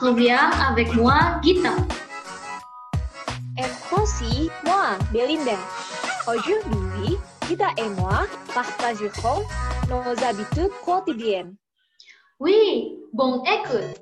Reviens 0.00 0.50
avec 0.70 0.94
moi, 0.94 1.40
Gita. 1.42 1.74
Et 3.58 3.94
aussi, 4.00 4.48
moi, 4.64 4.96
Belinda. 5.12 5.58
Aujourd'hui, 6.28 7.16
Gita 7.48 7.66
et 7.76 7.88
moi 8.00 8.26
partagerons 8.54 9.42
nos 9.88 10.24
habitudes 10.24 10.70
quotidiennes. 10.84 11.56
Oui, 12.38 12.96
bon 13.12 13.42
écoute. 13.42 13.98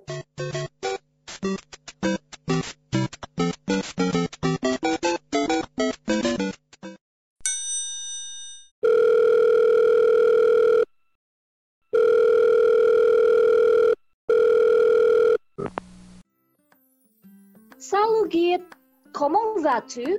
Vas-tu 19.87 20.19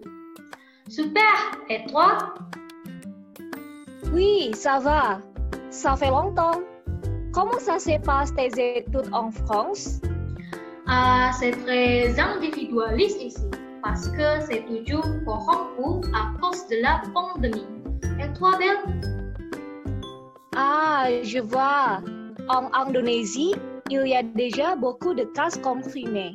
Super, 0.89 1.59
et 1.70 1.85
toi? 1.89 2.34
Oui, 4.13 4.52
ça 4.53 4.80
va. 4.80 5.20
Ça 5.70 5.95
fait 5.95 6.09
longtemps. 6.09 6.62
Comment 7.34 7.59
ça 7.59 7.77
se 7.77 7.99
passe 7.99 8.34
tes 8.34 8.77
études 8.77 9.09
en 9.12 9.31
France? 9.31 9.99
Ah, 10.88 11.31
c'est 11.38 11.52
très 11.52 12.17
individualiste 12.17 13.21
ici, 13.21 13.43
parce 13.84 14.07
que 14.07 14.40
c'est 14.48 14.66
toujours 14.66 15.05
corrompu 15.26 16.07
à 16.15 16.31
cause 16.41 16.65
de 16.68 16.81
la 16.81 17.02
pandémie. 17.13 17.68
Et 18.20 18.34
toi, 18.34 18.57
Belle 18.57 19.02
Ah, 20.55 21.07
je 21.21 21.40
vois. 21.40 22.01
En 22.49 22.71
Indonésie, 22.73 23.54
il 23.90 24.07
y 24.07 24.15
a 24.15 24.23
déjà 24.23 24.77
beaucoup 24.77 25.13
de 25.13 25.23
cas 25.23 25.49
confirmés. 25.62 26.34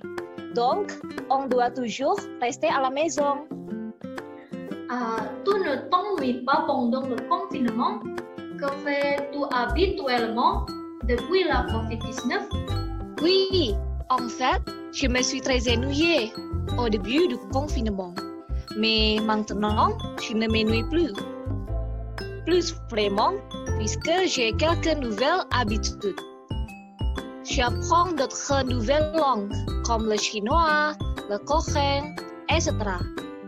Donc, 0.54 0.92
on 1.30 1.46
doit 1.46 1.70
toujours 1.70 2.18
rester 2.40 2.68
à 2.68 2.80
la 2.82 2.90
maison. 2.90 3.46
Ah, 4.90 5.24
tu 5.44 5.52
ne 5.52 5.88
t'ennuies 5.88 6.44
pas 6.44 6.64
pendant 6.66 7.06
le 7.06 7.16
confinement 7.28 8.00
Que 8.58 8.68
fais-tu 8.84 9.38
habituellement 9.50 10.66
depuis 11.08 11.44
la 11.44 11.66
COVID-19 11.72 13.22
Oui, 13.22 13.74
en 14.10 14.28
fait, 14.28 14.62
je 14.92 15.06
me 15.08 15.22
suis 15.22 15.40
très 15.40 15.66
ennuyée 15.72 16.32
au 16.78 16.88
début 16.88 17.26
du 17.28 17.38
confinement. 17.52 18.14
Mais 18.76 19.16
maintenant, 19.24 19.96
je 20.20 20.34
ne 20.34 20.46
m'ennuie 20.46 20.84
plus. 20.90 21.12
Plus 22.44 22.74
vraiment, 22.90 23.32
puisque 23.78 24.10
j'ai 24.26 24.52
quelques 24.52 24.98
nouvelles 24.98 25.44
habitudes. 25.50 26.14
J'apprends 27.44 28.12
d'autres 28.12 28.64
nouvelles 28.64 29.12
langues, 29.16 29.52
comme 29.84 30.08
le 30.08 30.16
chinois, 30.16 30.92
le 31.28 31.38
coréen, 31.38 32.14
etc. 32.48 32.72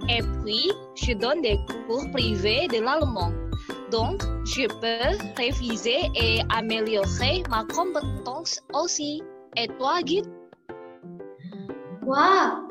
Et 0.09 0.21
puis, 0.43 0.71
je 0.97 1.13
donne 1.15 1.43
des 1.43 1.59
cours 1.87 2.11
privés 2.13 2.67
de 2.69 2.83
l'allemand. 2.83 3.33
Donc, 3.91 4.23
je 4.45 4.67
peux 4.67 5.17
réviser 5.37 6.11
et 6.17 6.41
améliorer 6.55 7.45
ma 7.49 7.65
compétence 7.65 8.61
aussi. 8.73 9.23
Et 9.57 9.69
toi, 9.79 10.03
Guy? 10.03 10.23
Waouh 12.03 12.69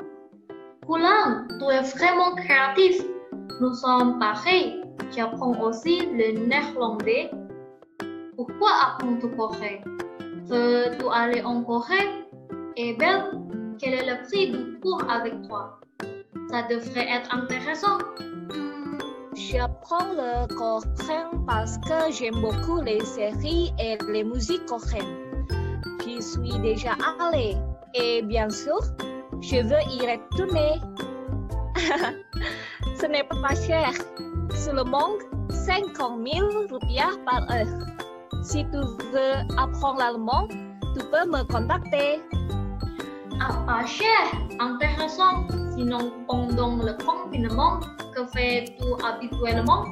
Coulant, 0.86 1.46
tu 1.58 1.64
es 1.72 1.80
vraiment 1.80 2.34
créatif. 2.36 3.02
Nous 3.60 3.72
sommes 3.72 4.18
pareils. 4.18 4.82
J'apprends 5.16 5.58
aussi 5.60 6.00
le 6.00 6.46
néerlandais. 6.46 7.30
Pourquoi 8.36 8.68
apprends-tu 8.86 9.28
coréen? 9.34 9.80
Veux-tu 10.46 11.06
aller 11.10 11.42
en 11.42 11.62
Corée 11.62 12.26
Et 12.76 12.94
Belle, 12.94 13.24
quel 13.78 13.94
est 13.94 14.06
le 14.06 14.22
prix 14.26 14.50
du 14.50 14.78
cours 14.80 15.02
avec 15.10 15.32
toi? 15.48 15.80
Ça 16.50 16.62
devrait 16.68 17.08
être 17.08 17.34
intéressant. 17.34 17.98
J'apprends 19.34 20.12
le 20.12 20.46
coréen 20.54 21.30
parce 21.46 21.78
que 21.78 22.12
j'aime 22.12 22.40
beaucoup 22.42 22.80
les 22.82 23.00
séries 23.04 23.72
et 23.78 23.96
les 24.12 24.22
musiques 24.22 24.66
coréennes. 24.66 25.46
J'y 26.04 26.22
suis 26.22 26.58
déjà 26.60 26.94
allée 27.18 27.56
et 27.94 28.20
bien 28.20 28.50
sûr, 28.50 28.80
je 29.40 29.56
veux 29.56 29.82
y 29.92 30.00
retourner. 30.00 30.74
Ce 33.00 33.06
n'est 33.06 33.24
pas 33.24 33.54
cher, 33.54 33.92
seulement 34.54 35.16
50 35.48 36.20
000 36.32 36.48
rupiah 36.70 37.10
par 37.24 37.50
heure. 37.50 38.03
Si 38.42 38.64
tu 38.64 38.78
veux 39.12 39.36
apprendre 39.56 39.98
l'allemand, 39.98 40.48
tu 40.94 41.00
peux 41.10 41.26
me 41.30 41.42
contacter. 41.44 42.20
Ah, 43.40 43.52
pas 43.66 43.86
cher, 43.86 44.24
intéressant. 44.60 45.46
Sinon, 45.76 46.12
pendant 46.28 46.76
le 46.76 46.92
confinement, 47.04 47.80
que 48.14 48.24
fais-tu 48.26 48.84
habituellement? 49.04 49.84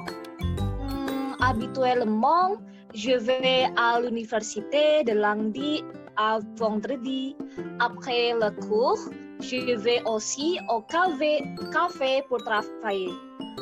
Hmm, 0.81 1.35
habituellement, 1.41 2.57
je 2.95 3.13
vais 3.13 3.71
à 3.77 4.01
l'université 4.01 5.03
de 5.05 5.13
lundi 5.13 5.83
à 6.17 6.39
vendredi. 6.57 7.37
Après 7.81 8.33
le 8.35 8.51
cours, 8.69 8.99
je 9.41 9.77
vais 9.77 10.03
aussi 10.07 10.59
au 10.69 10.83
café, 10.83 11.43
café 11.73 12.23
pour 12.29 12.39
travailler. 12.45 13.11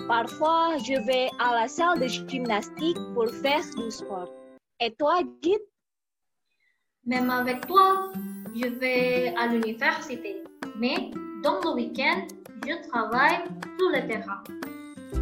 Parfois, 0.09 0.77
je 0.79 1.01
vais 1.07 1.31
à 1.39 1.55
la 1.55 1.69
salle 1.69 2.01
de 2.01 2.07
gymnastique 2.07 2.99
pour 3.15 3.29
faire 3.43 3.63
du 3.77 3.91
sport. 3.91 4.29
Et 4.83 4.95
toi, 4.95 5.21
Guy 5.43 5.59
Même 7.05 7.29
avec 7.29 7.67
toi, 7.67 8.11
je 8.57 8.67
vais 8.67 9.35
à 9.37 9.47
l'université. 9.47 10.43
Mais 10.79 11.11
dans 11.43 11.61
le 11.61 11.75
week-end, 11.75 12.27
je 12.67 12.89
travaille 12.89 13.45
sur 13.79 13.91
le 13.91 14.09
terrain. 14.09 14.43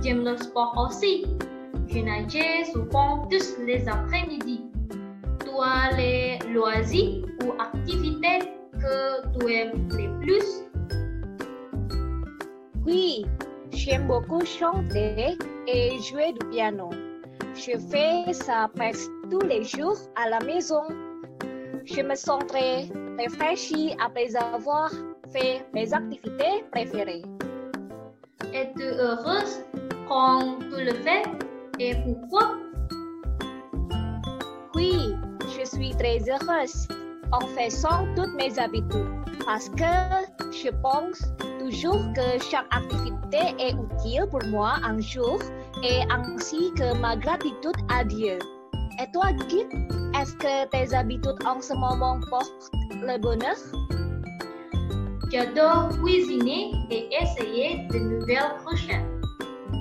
J'aime 0.00 0.24
le 0.24 0.36
sport 0.36 0.76
aussi. 0.78 1.26
Je 1.88 1.98
nage 1.98 2.70
souvent 2.70 3.26
tous 3.26 3.56
les 3.66 3.88
après-midi. 3.88 4.62
Toi, 5.44 5.90
les 5.96 6.38
loisirs 6.52 7.24
ou 7.44 7.60
activités 7.60 8.38
que 8.74 9.38
tu 9.40 9.52
aimes 9.52 9.88
le 9.90 10.20
plus? 10.20 10.48
Oui, 12.86 13.26
j'aime 13.72 14.06
beaucoup 14.06 14.44
chanter 14.44 15.36
et 15.66 15.98
jouer 16.00 16.32
du 16.32 16.46
piano. 16.48 16.90
Je 17.54 17.78
fais 17.90 18.32
ça 18.32 18.70
presque 18.74 19.10
tous 19.30 19.40
les 19.40 19.64
jours 19.64 19.98
à 20.16 20.28
la 20.28 20.40
maison. 20.40 20.82
Je 21.84 22.02
me 22.02 22.14
sens 22.14 22.42
très 22.46 22.88
réfléchie 23.18 23.94
après 24.04 24.34
avoir 24.36 24.90
fait 25.32 25.66
mes 25.74 25.92
activités 25.92 26.64
préférées. 26.70 27.22
Es-tu 28.52 28.84
heureuse 28.84 29.64
quand 30.08 30.58
tu 30.70 30.84
le 30.84 30.94
fais 30.94 31.22
et 31.78 31.94
pourquoi? 32.04 32.56
Oui, 34.74 35.14
je 35.58 35.64
suis 35.64 35.90
très 35.96 36.18
heureuse 36.28 36.88
en 37.32 37.40
faisant 37.48 38.06
toutes 38.16 38.34
mes 38.34 38.58
habitudes 38.58 39.18
parce 39.44 39.68
que 39.70 39.92
je 40.52 40.70
pense 40.82 41.22
toujours 41.58 42.00
que 42.14 42.42
chaque 42.42 42.66
activité 42.70 43.54
est 43.58 43.72
utile 43.72 44.26
pour 44.30 44.44
moi 44.46 44.74
un 44.82 45.00
jour 45.00 45.38
et 45.82 46.02
ainsi 46.10 46.72
que 46.74 46.96
ma 47.00 47.16
gratitude 47.16 47.76
à 47.88 48.04
Dieu. 48.04 48.38
Et 49.00 49.10
toi, 49.12 49.32
Guy, 49.48 49.64
est-ce 50.18 50.34
que 50.36 50.68
tes 50.70 50.94
habitudes 50.94 51.38
en 51.46 51.60
ce 51.60 51.74
moment 51.74 52.18
portent 52.30 52.70
le 52.90 53.18
bonheur? 53.18 53.56
J'adore 55.30 55.90
cuisiner 56.02 56.72
et 56.90 57.08
essayer 57.22 57.86
de 57.90 57.98
nouvelles 57.98 58.56
recettes. 58.66 59.04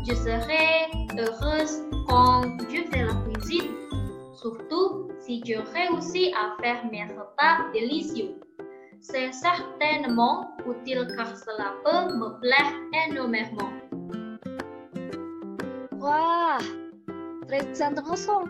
Je 0.07 0.13
serai 0.13 0.91
heureuse 1.18 1.83
quand 2.07 2.44
je 2.69 2.83
fais 2.92 3.06
la 3.06 3.13
cuisine, 3.24 3.71
surtout 4.33 5.10
si 5.19 5.42
je 5.45 5.56
réussis 5.74 6.33
à 6.33 6.62
faire 6.62 6.86
mes 6.92 7.06
repas 7.06 7.71
délicieux. 7.74 8.36
C'est 9.00 9.31
certainement 9.31 10.51
utile 10.66 11.07
car 11.16 11.36
cela 11.36 11.74
peut 11.83 12.13
me 12.13 12.39
plaire 12.42 12.74
énormément. 13.10 13.76
Waouh, 16.07 16.63
très 17.50 17.81
intéressant. 17.81 18.45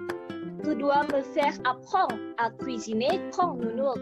Tu 0.63 0.75
dois 0.75 1.01
me 1.05 1.23
faire 1.33 1.53
apprendre 1.65 2.15
à 2.37 2.51
cuisiner 2.51 3.19
quand 3.35 3.55
nous 3.55 3.71
nous 3.75 3.93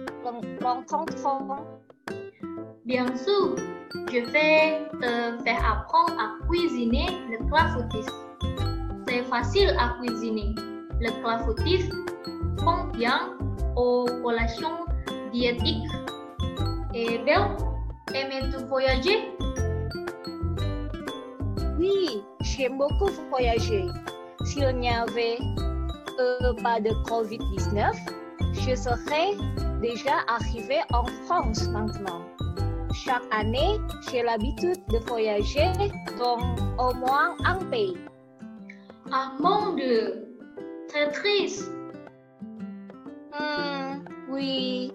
rencontrons. 0.62 1.64
Bien 2.84 3.06
sûr, 3.16 3.56
je 4.12 4.30
vais 4.30 4.86
te 5.00 5.44
faire 5.46 5.64
apprendre 5.64 6.20
à 6.20 6.46
cuisiner 6.50 7.06
le 7.32 7.48
clafoutis. 7.48 8.12
C'est 9.08 9.24
facile 9.24 9.74
à 9.80 9.96
cuisiner. 10.02 10.54
Le 11.00 11.12
clafoutis 11.22 11.90
convient 12.62 13.38
aux 13.78 14.06
collations 14.22 14.84
diétiques. 15.32 15.88
Et 16.94 17.20
Belle, 17.20 17.56
aimais-tu 18.14 18.66
voyager? 18.66 19.32
Oui, 21.80 22.22
j'aime 22.58 22.78
beaucoup 22.78 23.10
voyager. 23.30 23.86
S'il 24.46 24.78
n'y 24.78 24.90
avait 24.90 25.38
euh, 26.20 26.54
pas 26.64 26.80
de 26.80 26.92
COVID-19, 27.10 27.94
je 28.54 28.76
serais 28.76 29.32
déjà 29.82 30.24
arrivé 30.28 30.80
en 30.94 31.06
France 31.26 31.68
maintenant. 31.70 32.22
Chaque 32.94 33.24
année, 33.32 33.78
j'ai 34.10 34.24
l'habitude 34.24 34.80
de 34.90 34.98
voyager 35.08 35.70
dans 36.18 36.38
au 36.78 36.94
moins 36.94 37.36
un 37.46 37.58
pays. 37.66 37.98
Ah 39.12 39.34
mon 39.40 39.74
Dieu, 39.74 40.26
très 40.88 41.12
triste. 41.12 41.72
Hmm, 43.38 44.06
oui, 44.30 44.92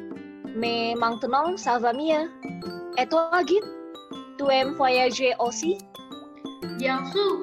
mais 0.56 0.94
maintenant 0.98 1.56
ça 1.56 1.78
va 1.78 1.92
mieux. 1.92 2.30
Et 2.98 3.06
toi, 3.06 3.30
Guide, 3.44 3.64
tu 4.38 4.44
aimes 4.50 4.74
voyager 4.74 5.32
aussi? 5.38 5.78
Bien 6.80 7.04
sûr, 7.12 7.42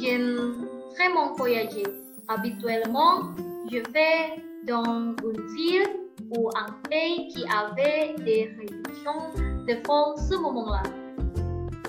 j'aime 0.00 0.66
vraiment 0.96 1.32
voyager. 1.36 1.84
Habituellement, 2.26 3.30
je 3.70 3.76
vais 3.92 4.42
dans 4.66 5.14
une 5.22 5.46
ville 5.54 5.86
ou 6.36 6.50
un 6.56 6.72
pays 6.90 7.28
qui 7.28 7.44
avait 7.44 8.16
des 8.24 8.52
réductions 8.58 9.30
de 9.36 9.74
vol 9.86 10.18
ce 10.18 10.34
moment-là. 10.34 10.82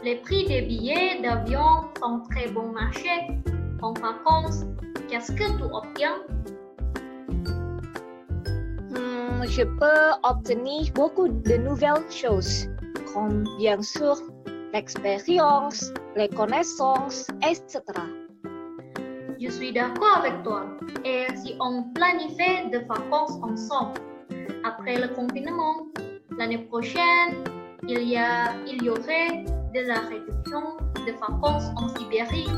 Les 0.04 0.18
prix 0.18 0.46
des 0.46 0.62
billets 0.62 1.24
d'avion 1.24 1.90
sont 2.00 2.22
très 2.30 2.52
bon 2.52 2.68
marché. 2.68 3.10
En 3.82 3.94
vacances, 3.94 4.66
qu'est-ce 5.10 5.32
que 5.32 5.58
tu 5.58 5.64
obtiens? 5.64 6.22
Hmm, 8.92 9.44
je 9.48 9.64
peux 9.64 10.12
obtenir 10.22 10.94
beaucoup 10.94 11.30
de 11.30 11.58
nouvelles 11.58 12.12
choses, 12.12 12.68
comme 13.12 13.44
bien 13.58 13.82
sûr 13.82 14.22
l'expérience, 14.76 15.94
les 16.18 16.28
connaissances, 16.28 17.28
etc. 17.50 17.80
Je 19.40 19.50
suis 19.50 19.72
d'accord 19.72 20.18
avec 20.18 20.44
toi. 20.44 20.66
Et 21.06 21.28
si 21.38 21.56
on 21.62 21.84
planifie 21.94 22.70
de 22.74 22.80
vacances 22.80 23.38
ensemble, 23.42 24.02
après 24.66 24.98
le 25.00 25.08
confinement, 25.16 25.88
l'année 26.38 26.58
prochaine, 26.58 27.32
il 27.88 28.02
y, 28.02 28.18
a, 28.18 28.52
il 28.68 28.84
y 28.84 28.90
aurait 28.90 29.46
de 29.74 29.82
la 29.88 30.00
réduction 30.12 30.64
de 31.08 31.12
vacances 31.22 31.70
en 31.78 31.88
Sibérie, 31.96 32.50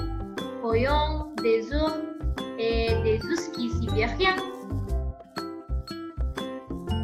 voyons 0.63 1.33
des 1.43 1.67
ours 1.71 2.01
et 2.57 2.95
des 3.03 3.19
huskies 3.29 3.69
sibériens. 3.79 4.37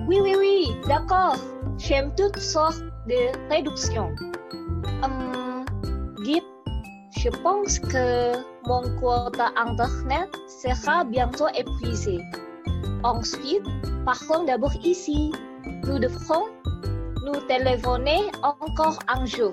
Oui, 0.07 0.18
oui, 0.24 0.36
oui, 0.39 0.75
d'accord. 0.88 1.36
J'aime 1.77 2.12
toutes 2.15 2.39
sortes 2.39 2.81
de 3.07 3.51
réductions. 3.54 4.15
Hum, 5.03 5.65
Guide, 6.23 6.47
je 7.11 7.29
pense 7.44 7.77
que 7.77 8.39
mon 8.65 8.83
quota 9.01 9.51
Internet 9.57 10.29
sera 10.47 11.03
bientôt 11.03 11.50
épuisé. 11.53 12.23
Ensuite, 13.03 13.67
partons 14.05 14.45
d'abord 14.45 14.71
ici. 14.81 15.33
Nous 15.83 16.00
devrons 16.00 16.45
nous 17.25 17.35
téléphoner 17.50 18.31
encore 18.41 18.97
un 19.09 19.25
jour. 19.25 19.51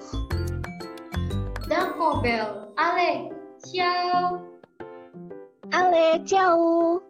D'accord, 1.68 2.22
Belle. 2.22 2.68
Allez, 2.76 3.30
ciao. 3.66 4.38
Allez, 5.72 6.24
ciao. 6.26 7.02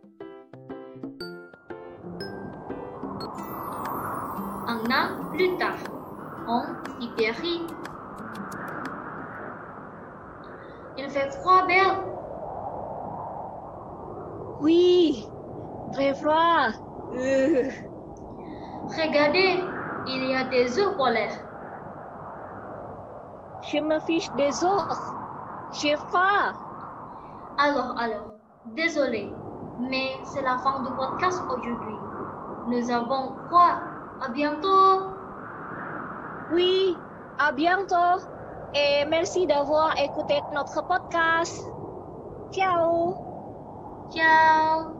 Un 4.67 4.81
an 4.89 5.31
plus 5.35 5.59
tard, 5.59 5.77
en 6.49 6.63
Sibérie. 6.99 7.67
Il 10.97 11.11
fait 11.11 11.31
froid, 11.33 11.67
Belle. 11.67 12.05
Oui, 14.61 15.27
très 15.93 16.15
froid. 16.15 16.69
Euh, 17.15 17.71
Regardez, 18.97 19.61
il 20.07 20.25
y 20.31 20.35
a 20.35 20.45
des 20.45 20.79
ours 20.79 20.97
polaires. 20.97 21.39
je 23.63 23.79
me 23.79 24.01
fiche 24.01 24.31
des 24.33 24.65
autres. 24.65 25.15
J'ai 25.73 25.97
froid. 25.97 26.53
Alors, 27.59 27.95
alors, 27.99 28.33
désolé, 28.65 29.33
mais 29.79 30.11
c'est 30.25 30.43
la 30.43 30.59
fin 30.59 30.81
du 30.83 30.91
podcast 30.95 31.41
aujourd'hui. 31.49 31.97
Nous 32.69 32.91
avons 32.91 33.35
froid. 33.49 33.81
À 34.23 34.29
bientôt. 34.31 35.15
Oui, 36.53 36.97
à 37.39 37.53
bientôt. 37.53 38.19
Et 38.75 39.05
merci 39.07 39.47
d'avoir 39.47 39.99
écouté 39.99 40.41
notre 40.53 40.83
podcast. 40.87 41.55
Ciao. 42.53 43.17
Ciao. 44.13 45.00